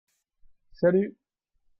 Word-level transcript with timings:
Salut. 0.79 1.13